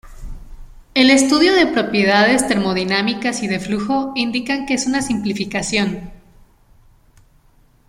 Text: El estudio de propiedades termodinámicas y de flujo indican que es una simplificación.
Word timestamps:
El 0.95 1.11
estudio 1.11 1.53
de 1.53 1.67
propiedades 1.67 2.47
termodinámicas 2.47 3.43
y 3.43 3.47
de 3.47 3.59
flujo 3.59 4.13
indican 4.15 4.65
que 4.65 4.73
es 4.73 4.87
una 4.87 5.03
simplificación. 5.03 6.09